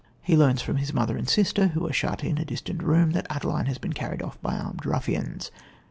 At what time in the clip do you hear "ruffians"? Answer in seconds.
4.83-5.51